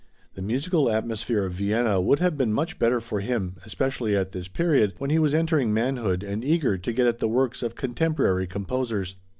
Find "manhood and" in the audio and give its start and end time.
5.71-6.43